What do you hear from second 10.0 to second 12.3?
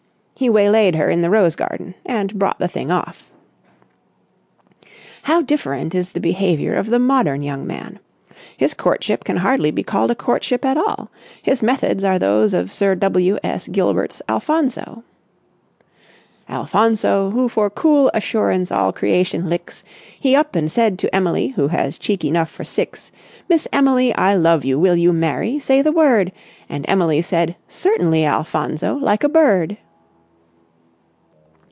a courtship at all. His methods are